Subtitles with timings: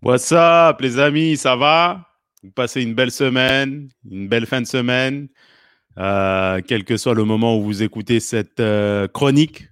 [0.00, 2.06] What's up, les amis, ça va?
[2.44, 5.28] Vous passez une belle semaine, une belle fin de semaine,
[5.98, 9.64] euh, quel que soit le moment où vous écoutez cette euh, chronique,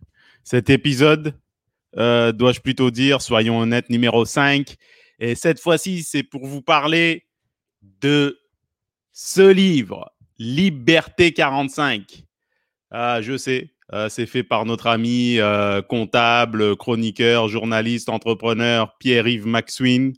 [0.42, 1.38] cet épisode,
[1.96, 4.74] euh, dois-je plutôt dire, soyons honnêtes, numéro 5.
[5.20, 7.24] Et cette fois-ci, c'est pour vous parler
[8.00, 8.40] de
[9.12, 12.24] ce livre, Liberté 45.
[12.90, 19.46] Ah, je sais, euh, c'est fait par notre ami euh, comptable, chroniqueur, journaliste, entrepreneur Pierre-Yves
[19.46, 20.12] Maxwin.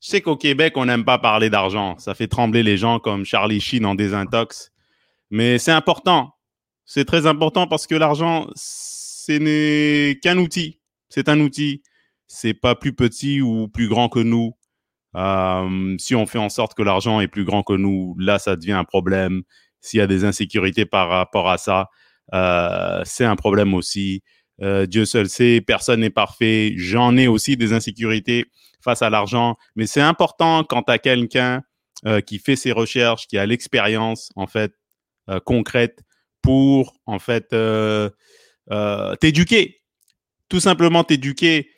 [0.00, 1.96] Je sais qu'au Québec, on n'aime pas parler d'argent.
[1.98, 4.72] Ça fait trembler les gens comme Charlie Sheen en désintox.
[5.30, 6.34] Mais c'est important.
[6.84, 10.80] C'est très important parce que l'argent, ce n'est qu'un outil.
[11.08, 11.82] C'est un outil.
[12.26, 14.54] C'est pas plus petit ou plus grand que nous.
[15.14, 18.56] Euh, si on fait en sorte que l'argent est plus grand que nous, là, ça
[18.56, 19.42] devient un problème.
[19.80, 21.88] S'il y a des insécurités par rapport à ça,
[22.34, 24.22] euh, c'est un problème aussi.
[24.60, 26.74] Euh, Dieu seul sait, personne n'est parfait.
[26.76, 28.44] J'en ai aussi des insécurités
[28.82, 31.62] face à l'argent, mais c'est important quand tu as quelqu'un
[32.06, 34.72] euh, qui fait ses recherches, qui a l'expérience en fait
[35.44, 36.00] concrète
[36.40, 37.54] pour en fait
[39.20, 39.76] t'éduquer,
[40.48, 41.70] tout simplement t'éduquer,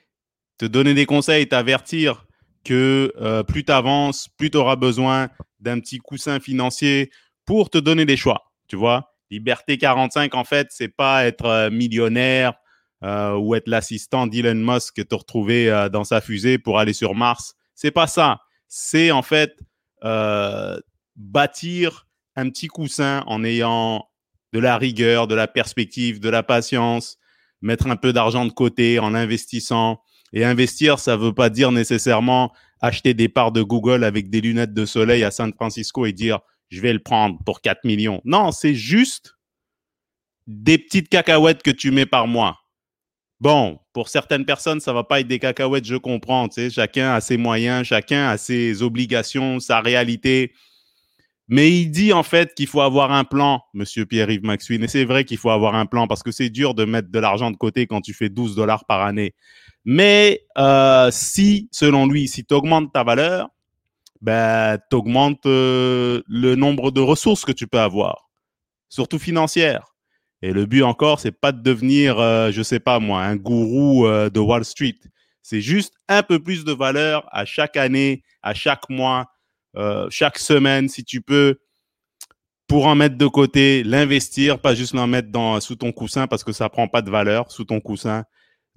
[0.56, 2.26] te donner des conseils, t'avertir
[2.64, 3.12] que
[3.48, 7.10] plus tu avances, plus tu auras besoin d'un petit coussin financier
[7.44, 9.09] pour te donner des choix, tu vois?
[9.30, 12.54] Liberté 45, en fait, c'est pas être euh, millionnaire
[13.02, 17.14] euh, ou être l'assistant d'Elon Musk te retrouver euh, dans sa fusée pour aller sur
[17.14, 17.54] Mars.
[17.74, 18.40] C'est pas ça.
[18.68, 19.58] C'est en fait
[20.04, 20.78] euh,
[21.16, 24.04] bâtir un petit coussin en ayant
[24.52, 27.18] de la rigueur, de la perspective, de la patience,
[27.62, 30.02] mettre un peu d'argent de côté en investissant.
[30.34, 34.74] Et investir, ça veut pas dire nécessairement acheter des parts de Google avec des lunettes
[34.74, 36.40] de soleil à San Francisco et dire
[36.70, 38.20] je vais le prendre pour 4 millions.
[38.24, 39.36] Non, c'est juste
[40.46, 42.58] des petites cacahuètes que tu mets par mois.
[43.40, 46.48] Bon, pour certaines personnes, ça va pas être des cacahuètes, je comprends.
[46.48, 50.52] Tu sais, chacun a ses moyens, chacun a ses obligations, sa réalité.
[51.48, 54.84] Mais il dit en fait qu'il faut avoir un plan, Monsieur Pierre-Yves Maxwin.
[54.84, 57.18] Et c'est vrai qu'il faut avoir un plan parce que c'est dur de mettre de
[57.18, 59.34] l'argent de côté quand tu fais 12 dollars par année.
[59.84, 63.48] Mais euh, si, selon lui, si tu augmentes ta valeur,
[64.20, 68.30] ben, tu augmentes euh, le nombre de ressources que tu peux avoir,
[68.88, 69.90] surtout financières.
[70.42, 74.06] Et le but encore, c'est pas de devenir, euh, je sais pas moi, un gourou
[74.06, 74.98] euh, de Wall Street.
[75.42, 79.26] C'est juste un peu plus de valeur à chaque année, à chaque mois,
[79.76, 81.58] euh, chaque semaine, si tu peux,
[82.66, 86.44] pour en mettre de côté, l'investir, pas juste l'en mettre dans, sous ton coussin parce
[86.44, 88.24] que ça prend pas de valeur sous ton coussin,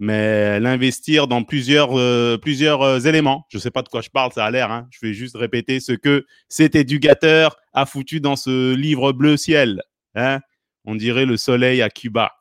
[0.03, 3.47] mais l'investir dans plusieurs, euh, plusieurs euh, éléments.
[3.49, 4.69] Je sais pas de quoi je parle, ça a l'air.
[4.69, 4.85] Hein.
[4.91, 9.81] Je vais juste répéter ce que cet éducateur a foutu dans ce livre bleu ciel.
[10.15, 10.41] Hein.
[10.83, 12.33] On dirait le soleil à Cuba.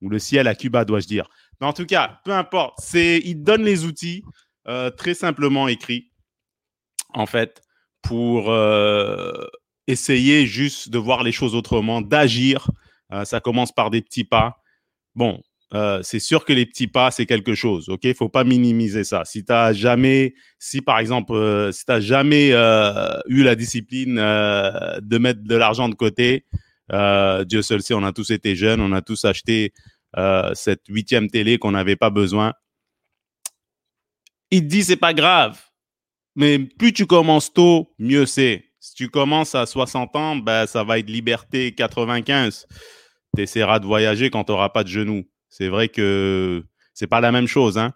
[0.00, 1.28] Ou le ciel à Cuba, dois-je dire.
[1.60, 2.80] Mais en tout cas, peu importe.
[2.82, 4.24] C'est, il donne les outils
[4.66, 6.10] euh, très simplement écrits,
[7.10, 7.62] en fait,
[8.02, 8.52] pour
[9.86, 12.68] essayer juste de voir les choses autrement, d'agir.
[13.22, 14.60] Ça commence par des petits pas.
[15.14, 15.40] Bon,
[15.74, 17.88] euh, c'est sûr que les petits pas, c'est quelque chose.
[17.88, 18.06] OK?
[18.14, 19.24] Faut pas minimiser ça.
[19.24, 25.42] Si tu jamais, si par exemple, euh, si jamais euh, eu la discipline de mettre
[25.42, 26.44] de l'argent de côté,
[26.90, 29.72] Dieu seul sait, on a tous été jeunes, on a tous acheté
[30.54, 32.52] cette huitième télé qu'on n'avait pas besoin.
[34.52, 35.60] Il te dit, c'est pas grave.
[36.36, 38.64] Mais plus tu commences tôt, mieux c'est.
[38.78, 42.66] Si tu commences à 60 ans, ben, ça va être liberté 95.
[43.34, 45.24] Tu essaieras de voyager quand tu n'auras pas de genoux.
[45.56, 47.78] C'est vrai que c'est pas la même chose.
[47.78, 47.92] Hein?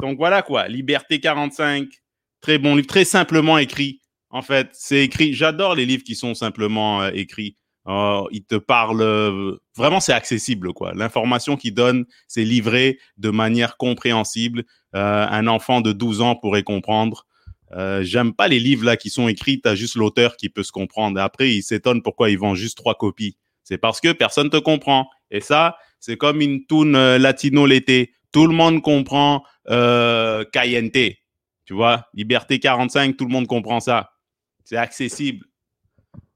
[0.00, 1.88] Donc voilà quoi, Liberté 45,
[2.40, 4.00] très bon livre, très simplement écrit.
[4.30, 5.34] En fait, c'est écrit.
[5.34, 7.56] J'adore les livres qui sont simplement euh, écrits.
[7.88, 10.92] Euh, ils te parlent euh, vraiment, c'est accessible quoi.
[10.94, 14.62] L'information qu'ils donnent, c'est livré de manière compréhensible.
[14.94, 17.26] Euh, un enfant de 12 ans pourrait comprendre.
[18.02, 19.60] J'aime pas les livres là qui sont écrits.
[19.60, 21.20] T'as juste l'auteur qui peut se comprendre.
[21.20, 23.36] Après, il s'étonne pourquoi ils vendent juste trois copies.
[23.64, 25.10] C'est parce que personne te comprend.
[25.32, 28.12] Et ça, c'est comme une toune euh, latino l'été.
[28.32, 31.16] Tout le monde comprend euh, Cayente.
[31.64, 34.10] Tu vois, Liberté 45, tout le monde comprend ça.
[34.64, 35.46] C'est accessible.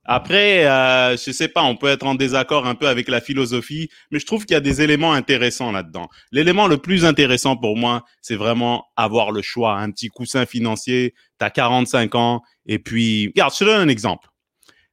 [0.05, 3.91] Après, euh, je sais pas, on peut être en désaccord un peu avec la philosophie,
[4.11, 6.09] mais je trouve qu'il y a des éléments intéressants là-dedans.
[6.33, 11.15] L'élément le plus intéressant pour moi, c'est vraiment avoir le choix, un petit coussin financier.
[11.39, 14.29] T'as 45 ans et puis, regarde, je te donne un exemple.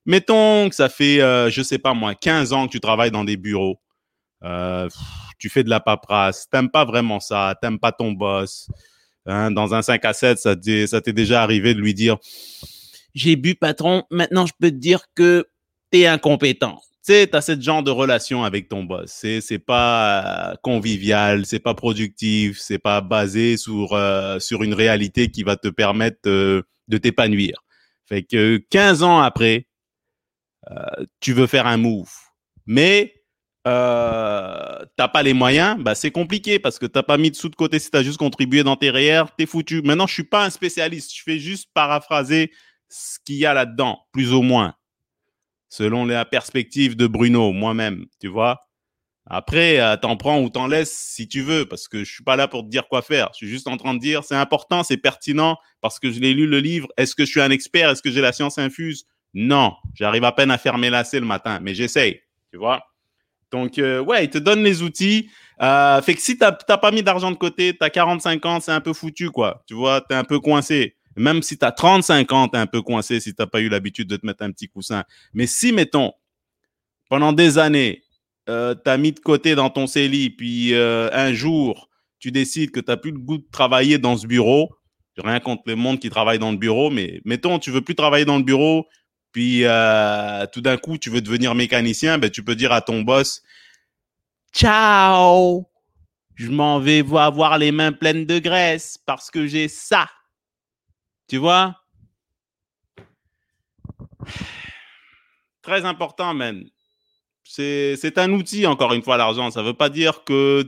[0.06, 3.24] Mettons que ça fait, euh, je sais pas moi, 15 ans que tu travailles dans
[3.24, 3.80] des bureaux.
[4.44, 4.88] Euh,
[5.39, 8.69] tu fais de la paperasse, t'aimes pas vraiment ça, t'aimes pas ton boss.
[9.25, 12.18] Hein, dans un 5 à 7, ça t'est ça t'est déjà arrivé de lui dire
[13.13, 15.45] J'ai bu, patron, maintenant je peux te dire que
[15.92, 16.80] t'es incompétent.
[17.06, 19.10] tu sais, tu as ce genre de relation avec ton boss.
[19.12, 24.74] C'est, c'est pas euh, convivial, c'est pas productif, c'est pas basé sur, euh, sur une
[24.74, 27.63] réalité qui va te permettre euh, de t'épanouir.
[28.06, 29.68] Fait que 15 ans après,
[31.22, 32.12] tu veux faire un move,
[32.66, 33.17] mais
[33.68, 37.50] euh, t'as pas les moyens, bah c'est compliqué parce que t'as pas mis de sous
[37.50, 39.81] de côté si t'as juste contribué dans tes REER, t'es foutu.
[39.81, 42.52] Maintenant, je suis pas un spécialiste, je fais juste paraphraser
[42.90, 44.75] ce qu'il y a là-dedans, plus ou moins
[45.69, 48.62] selon la perspective de Bruno, moi-même, tu vois.
[49.30, 52.38] Après, euh, t'en prends ou t'en laisses si tu veux, parce que je suis pas
[52.38, 53.30] là pour te dire quoi faire.
[53.34, 56.34] Je suis juste en train de dire, c'est important, c'est pertinent, parce que je l'ai
[56.34, 56.88] lu le livre.
[56.98, 57.90] Est-ce que je suis un expert?
[57.90, 59.06] Est-ce que j'ai la science infuse?
[59.34, 62.22] Non, j'arrive à peine à fermer lacets le matin, mais j'essaye,
[62.52, 62.81] tu vois.
[63.52, 65.30] Donc, euh, ouais, il te donne les outils.
[65.62, 68.82] Euh, fait que si t'as pas mis d'argent de côté, t'as 45 ans, c'est un
[68.82, 69.64] peu foutu, quoi.
[69.68, 70.96] Tu vois, t'es un peu coincé.
[71.16, 73.60] Même si tu as 35 ans, tu es un peu coincé si tu n'as pas
[73.62, 75.04] eu l'habitude de te mettre un petit coussin.
[75.34, 76.12] Mais si, mettons,
[77.10, 78.04] pendant des années,
[78.50, 81.90] euh, tu as mis de côté dans ton CELI, puis un jour,
[82.20, 84.70] tu décides que tu n'as plus le goût de travailler dans ce bureau,
[85.18, 88.26] rien contre le monde qui travaille dans le bureau, mais mettons, tu veux plus travailler
[88.26, 88.86] dans le bureau,
[89.38, 93.04] puis euh, tout d'un coup, tu veux devenir mécanicien, ben, tu peux dire à ton
[93.04, 93.44] boss,
[94.51, 95.69] ciao,
[96.34, 100.10] je m'en vais avoir les mains pleines de graisse parce que j'ai ça.
[101.28, 101.75] Tu vois?
[105.62, 106.66] Très important, man.
[107.44, 109.51] C'est un outil, encore une fois, l'argent.
[109.51, 110.68] Ça ne veut pas dire que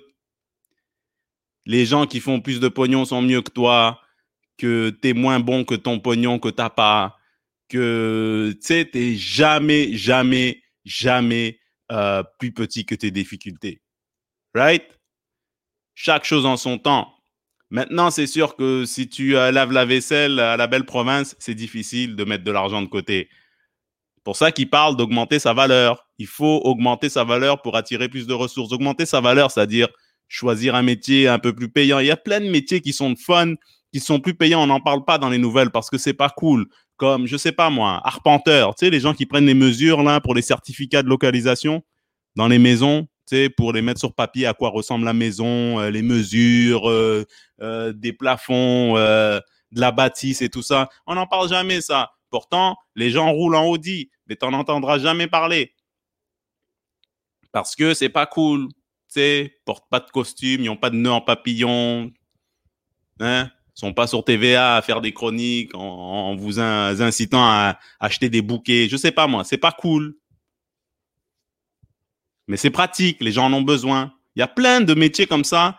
[1.66, 4.00] les gens qui font plus de pognon sont mieux que toi,
[4.58, 7.19] que tu es moins bon que ton pognon que tu n'as pas,
[7.70, 11.60] que tu sais, jamais, jamais, jamais
[11.92, 13.82] euh, plus petit que tes difficultés.
[14.54, 14.84] Right?
[15.96, 17.14] Chaque chose en son temps.
[17.72, 21.54] Maintenant, c'est sûr que si tu euh, laves la vaisselle à la belle province, c'est
[21.54, 23.30] difficile de mettre de l'argent de côté.
[24.24, 26.08] Pour ça qu'il parle d'augmenter sa valeur.
[26.18, 28.72] Il faut augmenter sa valeur pour attirer plus de ressources.
[28.72, 29.88] Augmenter sa valeur, c'est-à-dire
[30.28, 32.00] choisir un métier un peu plus payant.
[32.00, 33.54] Il y a plein de métiers qui sont fun,
[33.94, 34.64] qui sont plus payants.
[34.64, 36.68] On n'en parle pas dans les nouvelles parce que c'est pas cool.
[37.00, 38.76] Comme, je sais pas moi, arpenteur.
[38.76, 41.82] Tu sais, les gens qui prennent les mesures là pour les certificats de localisation
[42.36, 43.08] dans les maisons
[43.56, 47.26] pour les mettre sur papier à quoi ressemble la maison, euh, les mesures, euh,
[47.62, 50.90] euh, des plafonds, de la bâtisse et tout ça.
[51.06, 52.12] On n'en parle jamais, ça.
[52.32, 55.74] Pourtant, les gens roulent en Audi, mais tu n'en entendras jamais parler.
[57.52, 58.68] Parce que c'est pas cool.
[58.68, 62.12] Tu sais, portent pas de costume, ils n'ont pas de nœud en papillon.
[63.20, 63.50] Hein?
[63.80, 68.90] Sont pas sur TVA à faire des chroniques en, vous incitant à acheter des bouquets.
[68.90, 70.16] Je sais pas moi, c'est pas cool
[72.50, 74.12] mais c'est pratique, les gens en ont besoin.
[74.36, 75.78] Il y a plein de métiers comme ça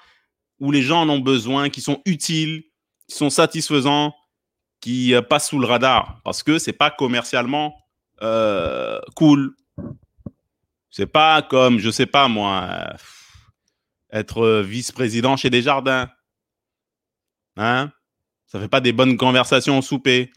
[0.60, 2.62] où les gens en ont besoin, qui sont utiles,
[3.08, 4.14] qui sont satisfaisants,
[4.80, 7.74] qui euh, passent sous le radar parce que c'est pas commercialement
[8.22, 9.56] euh, cool.
[10.90, 12.96] C'est pas comme, je sais pas moi, euh,
[14.12, 16.08] être vice-président chez Desjardins.
[17.56, 17.92] Hein?
[18.46, 20.32] Ça fait pas des bonnes conversations au souper.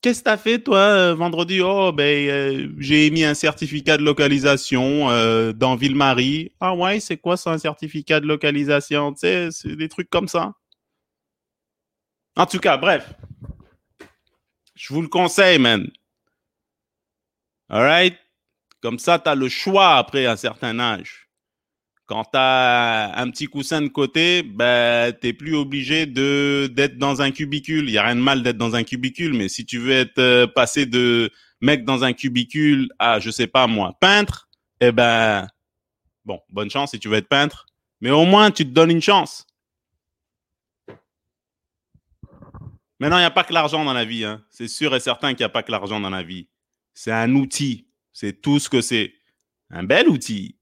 [0.00, 1.62] Qu'est-ce que tu as fait, toi, euh, vendredi?
[1.62, 6.52] Oh, ben, euh, j'ai émis un certificat de localisation euh, dans Ville-Marie.
[6.60, 9.14] Ah ouais, c'est quoi ça, un certificat de localisation?
[9.14, 10.52] Tu sais, c'est des trucs comme ça.
[12.36, 13.14] En tout cas, bref.
[14.74, 15.90] Je vous le conseille, man.
[17.70, 18.18] All right?
[18.82, 21.23] Comme ça, tu as le choix après un certain âge.
[22.06, 26.98] Quand tu as un petit coussin de côté, ben, tu n'es plus obligé de d'être
[26.98, 27.88] dans un cubicule.
[27.88, 30.18] Il n'y a rien de mal d'être dans un cubicule, mais si tu veux être
[30.18, 31.30] euh, passé de
[31.62, 34.48] mec dans un cubicule à, je sais pas moi, peintre,
[34.80, 35.48] eh ben,
[36.26, 37.66] bon, bonne chance si tu veux être peintre,
[38.00, 39.46] mais au moins tu te donnes une chance.
[43.00, 44.24] Maintenant, il n'y a pas que l'argent dans la vie.
[44.24, 44.42] Hein.
[44.50, 46.48] C'est sûr et certain qu'il n'y a pas que l'argent dans la vie.
[46.94, 47.88] C'est un outil.
[48.12, 49.14] C'est tout ce que c'est.
[49.70, 50.56] Un bel outil.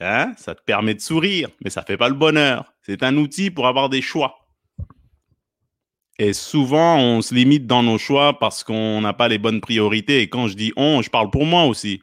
[0.00, 0.34] Hein?
[0.36, 2.72] Ça te permet de sourire, mais ça ne fait pas le bonheur.
[2.82, 4.46] C'est un outil pour avoir des choix.
[6.18, 10.22] Et souvent, on se limite dans nos choix parce qu'on n'a pas les bonnes priorités.
[10.22, 12.02] Et quand je dis on, je parle pour moi aussi.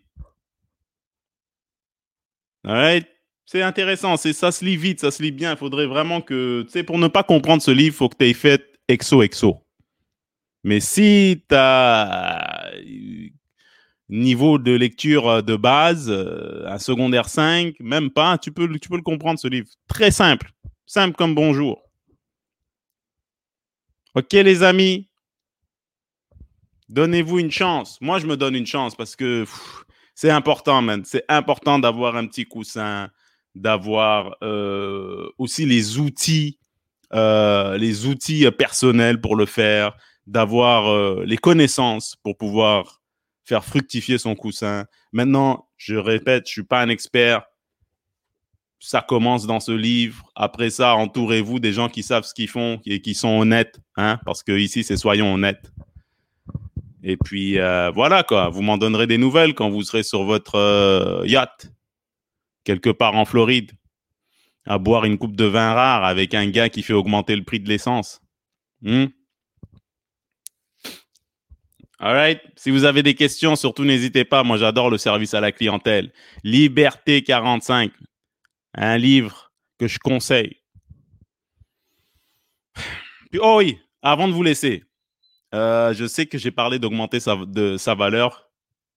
[2.65, 3.03] Ouais,
[3.45, 4.17] c'est intéressant.
[4.17, 5.51] C'est, ça se lit vite, ça se lit bien.
[5.51, 8.17] Il faudrait vraiment que, tu sais, pour ne pas comprendre ce livre, il faut que
[8.17, 9.63] tu aies fait exo-exo.
[10.63, 12.71] Mais si tu as
[14.09, 18.89] niveau de lecture euh, de base, euh, un secondaire 5, même pas, tu peux, tu
[18.89, 19.67] peux le comprendre ce livre.
[19.87, 20.51] Très simple,
[20.85, 21.81] simple comme bonjour.
[24.15, 25.09] Ok les amis,
[26.89, 27.97] donnez-vous une chance.
[27.99, 29.45] Moi, je me donne une chance parce que
[30.13, 31.03] c'est important, man.
[31.03, 33.09] C'est important d'avoir un petit coussin,
[33.55, 36.59] d'avoir euh, aussi les outils,
[37.11, 39.95] les outils personnels pour le faire,
[40.25, 43.02] d'avoir les connaissances pour pouvoir
[43.43, 44.85] faire fructifier son coussin.
[45.11, 47.43] Maintenant, je répète, je suis pas un expert.
[48.79, 50.23] Ça commence dans ce livre.
[50.35, 54.19] Après ça, entourez-vous des gens qui savent ce qu'ils font et qui sont honnêtes, hein,
[54.25, 55.71] parce que ici, c'est soyons honnêtes.
[57.03, 60.55] Et puis euh, voilà quoi, vous m'en donnerez des nouvelles quand vous serez sur votre
[60.55, 61.69] euh, yacht
[62.63, 63.71] quelque part en Floride
[64.65, 67.59] à boire une coupe de vin rare avec un gars qui fait augmenter le prix
[67.59, 68.21] de l'essence.
[68.81, 69.05] Hmm?
[72.05, 72.41] All right.
[72.57, 74.43] Si vous avez des questions, surtout n'hésitez pas.
[74.43, 76.11] Moi, j'adore le service à la clientèle.
[76.43, 77.93] Liberté 45,
[78.73, 80.57] un livre que je conseille.
[83.39, 84.83] Oh oui, avant de vous laisser,
[85.55, 88.49] euh, je sais que j'ai parlé d'augmenter sa, de, sa valeur.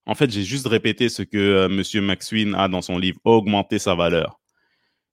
[0.07, 3.79] En fait, j'ai juste répété ce que euh, Monsieur Maxwin a dans son livre, augmenter
[3.79, 4.41] sa valeur.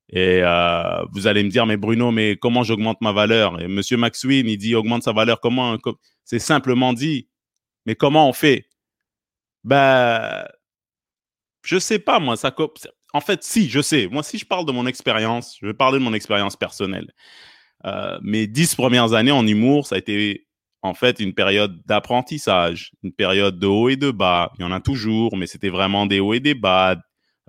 [0.09, 3.61] Et euh, vous allez me dire, mais Bruno, mais comment j'augmente ma valeur?
[3.61, 5.39] Et Monsieur Maxwin, il dit augmente sa valeur.
[5.39, 5.77] Comment?
[6.25, 7.27] C'est simplement dit.
[7.85, 8.67] Mais comment on fait?
[9.63, 10.45] Ben,
[11.63, 12.35] je sais pas moi.
[12.37, 12.53] Ça,
[13.13, 14.07] en fait, si, je sais.
[14.07, 17.11] Moi, si je parle de mon expérience, je vais parler de mon expérience personnelle.
[17.85, 20.47] Euh, mes dix premières années en humour, ça a été
[20.81, 24.51] en fait une période d'apprentissage, une période de haut et de bas.
[24.57, 26.97] Il y en a toujours, mais c'était vraiment des hauts et des bas,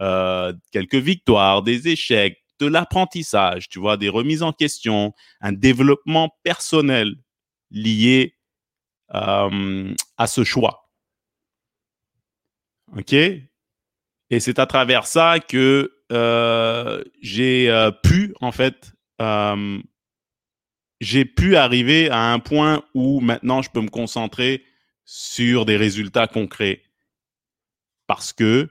[0.00, 6.30] euh, quelques victoires, des échecs, de l'apprentissage, tu vois, des remises en question, un développement
[6.44, 7.16] personnel
[7.70, 8.33] lié
[9.14, 10.90] euh, à ce choix.
[12.96, 13.12] OK?
[13.12, 17.70] Et c'est à travers ça que euh, j'ai
[18.02, 18.92] pu, en fait,
[21.00, 24.64] j'ai pu arriver à un point où maintenant je peux me concentrer
[25.04, 26.82] sur des résultats concrets
[28.06, 28.70] parce que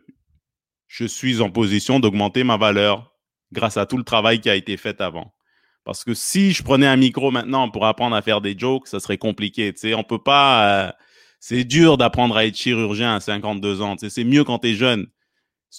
[0.88, 3.15] je suis en position d'augmenter ma valeur
[3.51, 5.32] grâce à tout le travail qui a été fait avant.
[5.83, 8.99] Parce que si je prenais un micro maintenant pour apprendre à faire des jokes, ça
[8.99, 9.73] serait compliqué.
[9.73, 10.87] Tu sais, on peut pas.
[10.87, 10.91] Euh,
[11.39, 13.95] c'est dur d'apprendre à être chirurgien à 52 ans.
[13.97, 15.07] Tu sais, c'est mieux quand tu es jeune.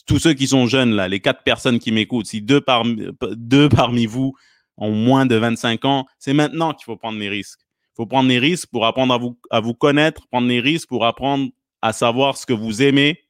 [0.06, 3.68] Tous ceux qui sont jeunes là, les quatre personnes qui m'écoutent, si deux parmi deux
[3.68, 4.34] parmi vous
[4.76, 7.60] ont moins de 25 ans, c'est maintenant qu'il faut prendre les risques.
[7.92, 10.88] Il faut prendre les risques pour apprendre à vous, à vous connaître, prendre les risques
[10.88, 13.23] pour apprendre à savoir ce que vous aimez,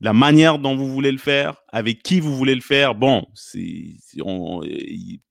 [0.00, 2.94] la manière dont vous voulez le faire, avec qui vous voulez le faire.
[2.94, 3.26] Bon,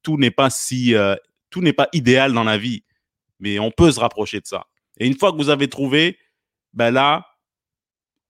[0.01, 1.15] tout n'est pas si, euh,
[1.49, 2.83] tout n'est pas idéal dans la vie,
[3.39, 4.65] mais on peut se rapprocher de ça.
[4.97, 6.17] Et une fois que vous avez trouvé,
[6.73, 7.25] ben là,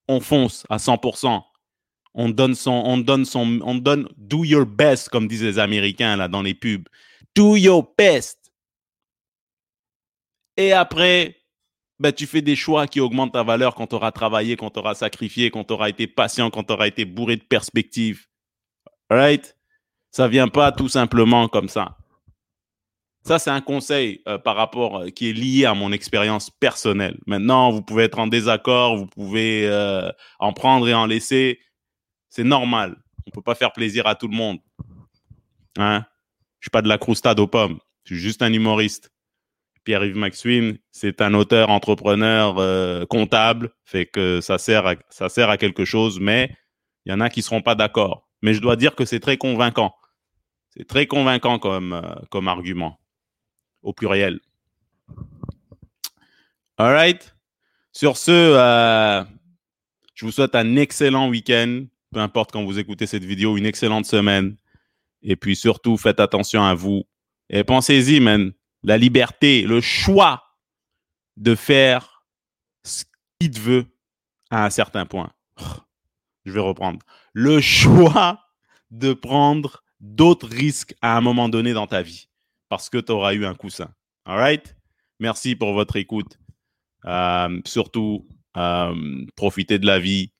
[0.08, 1.42] on fonce à 100%
[2.18, 6.16] on donne son, on donne son, on donne do your best, comme disent les Américains
[6.16, 6.88] là dans les pubs.
[7.34, 8.38] Do your best.
[10.56, 11.36] Et après,
[11.98, 14.78] ben, tu fais des choix qui augmentent ta valeur quand tu auras travaillé, quand tu
[14.78, 18.26] auras sacrifié, quand tu auras été patient, quand tu auras été bourré de perspectives.
[19.10, 19.56] Right?
[20.10, 21.96] Ça vient pas tout simplement comme ça.
[23.26, 27.18] Ça, c'est un conseil euh, par rapport euh, qui est lié à mon expérience personnelle.
[27.26, 31.58] Maintenant, vous pouvez être en désaccord, vous pouvez euh, en prendre et en laisser.
[32.28, 32.96] C'est normal.
[33.26, 34.58] On peut pas faire plaisir à tout le monde.
[35.76, 36.04] Hein?
[36.60, 37.80] Je suis pas de la croustade aux pommes.
[38.04, 39.10] Je suis juste un humoriste.
[39.86, 46.20] Pierre-Yves Maxwin, c'est un auteur, entrepreneur, euh, comptable, fait que ça sert, à, quelque chose,
[46.20, 46.54] mais
[47.06, 48.28] il y en a qui seront pas d'accord.
[48.42, 49.94] Mais je dois dire que c'est très convaincant.
[50.68, 53.00] C'est très convaincant comme, euh, argument,
[53.82, 54.40] au pluriel.
[56.76, 57.34] All right.
[57.92, 59.24] Sur ce, euh,
[60.14, 64.06] je vous souhaite un excellent week-end peu importe quand vous écoutez cette vidéo, une excellente
[64.06, 64.56] semaine.
[65.22, 67.04] Et puis surtout, faites attention à vous.
[67.50, 68.52] Et pensez-y, man.
[68.86, 70.44] La liberté, le choix
[71.36, 72.24] de faire
[72.84, 73.04] ce
[73.40, 73.86] qu'il veut
[74.50, 75.32] à un certain point.
[76.46, 77.00] Je vais reprendre.
[77.32, 78.40] Le choix
[78.92, 82.28] de prendre d'autres risques à un moment donné dans ta vie
[82.68, 83.90] parce que tu auras eu un coussin.
[84.24, 84.76] All right?
[85.18, 86.38] Merci pour votre écoute.
[87.06, 90.30] Euh, surtout, euh, profitez de la vie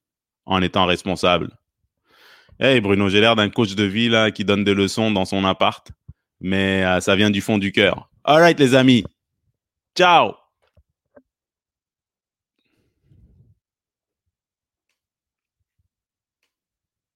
[0.44, 1.50] en étant responsable.
[2.60, 5.90] Hey Bruno, j'ai l'air d'un coach de vie qui donne des leçons dans son appart,
[6.40, 8.08] mais euh, ça vient du fond du cœur.
[8.28, 9.04] All right les amis.
[9.96, 10.45] Ciao